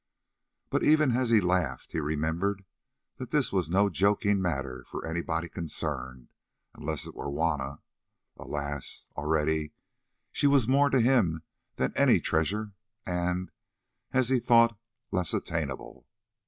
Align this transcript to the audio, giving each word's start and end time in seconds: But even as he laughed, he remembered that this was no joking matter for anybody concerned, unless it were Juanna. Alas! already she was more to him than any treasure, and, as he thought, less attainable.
But 0.71 0.81
even 0.81 1.11
as 1.15 1.29
he 1.29 1.39
laughed, 1.39 1.91
he 1.91 1.99
remembered 1.99 2.65
that 3.17 3.29
this 3.29 3.53
was 3.53 3.69
no 3.69 3.87
joking 3.87 4.41
matter 4.41 4.83
for 4.87 5.05
anybody 5.05 5.47
concerned, 5.47 6.29
unless 6.73 7.05
it 7.05 7.13
were 7.13 7.29
Juanna. 7.29 7.81
Alas! 8.35 9.09
already 9.15 9.73
she 10.31 10.47
was 10.47 10.67
more 10.67 10.89
to 10.89 10.99
him 11.01 11.43
than 11.75 11.93
any 11.95 12.19
treasure, 12.19 12.73
and, 13.05 13.51
as 14.11 14.29
he 14.29 14.39
thought, 14.39 14.75
less 15.11 15.35
attainable. 15.35 16.07